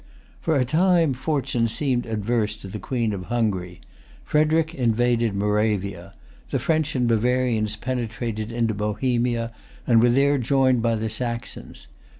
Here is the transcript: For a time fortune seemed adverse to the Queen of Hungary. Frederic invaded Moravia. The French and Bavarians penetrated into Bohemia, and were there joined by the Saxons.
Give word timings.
For 0.41 0.55
a 0.55 0.65
time 0.65 1.13
fortune 1.13 1.67
seemed 1.67 2.07
adverse 2.07 2.57
to 2.57 2.67
the 2.67 2.79
Queen 2.79 3.13
of 3.13 3.25
Hungary. 3.25 3.81
Frederic 4.25 4.73
invaded 4.73 5.35
Moravia. 5.35 6.15
The 6.49 6.57
French 6.57 6.95
and 6.95 7.07
Bavarians 7.07 7.75
penetrated 7.75 8.51
into 8.51 8.73
Bohemia, 8.73 9.53
and 9.85 10.01
were 10.01 10.09
there 10.09 10.39
joined 10.39 10.81
by 10.81 10.95
the 10.95 11.07
Saxons. 11.07 11.85